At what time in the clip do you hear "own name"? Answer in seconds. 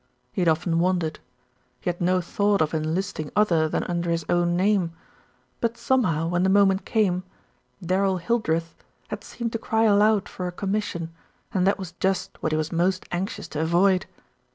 4.29-4.93